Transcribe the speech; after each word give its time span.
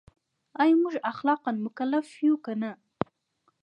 ایا 0.61 0.75
موږ 0.81 0.95
اخلاقاً 1.11 1.51
مکلف 1.65 2.07
یو 2.25 2.35
که 2.43 2.53
نه؟ 2.61 2.71